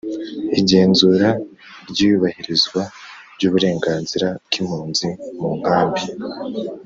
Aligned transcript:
Igenzura 0.59 1.27
ry 1.89 1.97
iyubahirizwa 2.05 2.81
ry 3.35 3.43
uburenganzira 3.47 4.27
bw 4.45 4.53
impunzi 4.61 5.07
mu 5.39 5.49
nkambi 5.59 6.03